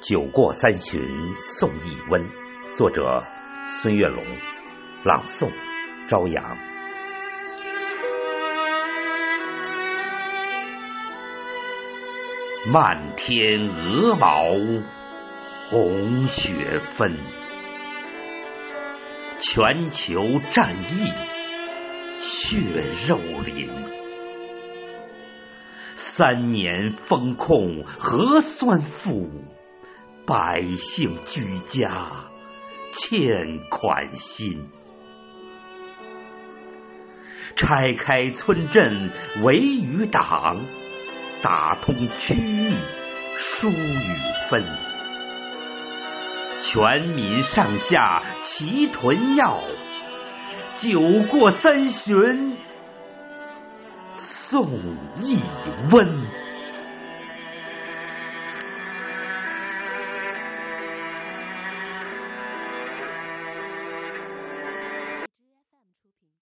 [0.00, 1.02] 酒过三巡
[1.36, 2.24] 送一温，
[2.74, 3.22] 作者
[3.66, 4.24] 孙月龙，
[5.04, 5.50] 朗诵
[6.08, 6.56] 朝阳。
[12.72, 14.54] 漫天鹅毛
[15.68, 17.14] 红雪纷，
[19.38, 21.12] 全球战役
[22.22, 22.56] 血
[23.06, 23.68] 肉淋。
[25.94, 29.28] 三年封控核酸负。
[30.26, 31.90] 百姓居家
[32.92, 34.68] 欠款心，
[37.56, 39.10] 拆开村镇
[39.42, 40.60] 围与党，
[41.42, 42.74] 打通区域
[43.38, 44.14] 疏与
[44.48, 44.64] 分，
[46.62, 49.60] 全民上下齐囤药，
[50.76, 52.56] 酒过三巡
[54.12, 54.68] 送
[55.20, 55.40] 一
[55.90, 56.39] 温。